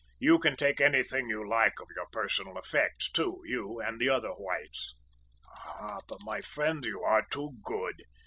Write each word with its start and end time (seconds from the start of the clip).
`You 0.19 0.41
can 0.41 0.57
take 0.57 0.81
anything 0.81 1.29
you 1.29 1.47
like 1.47 1.79
of 1.79 1.87
your 1.95 2.07
personal 2.11 2.57
effects 2.57 3.07
too; 3.07 3.43
you 3.45 3.79
and 3.79 4.01
the 4.01 4.09
other 4.09 4.31
whites.' 4.31 4.95
"`Ah, 5.63 6.01
but 6.07 6.21
my 6.23 6.41
friend, 6.41 6.83
you 6.83 7.03
are 7.03 7.23
too 7.29 7.59
good!' 7.63 8.01